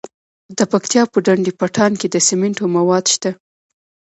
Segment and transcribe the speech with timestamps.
[0.57, 3.31] د پکتیا په ډنډ پټان کې د سمنټو مواد شته.